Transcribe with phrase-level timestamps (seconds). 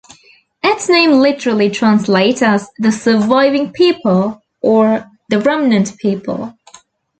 [0.63, 6.55] Its name literally translates as "the surviving people" or "the remnant people".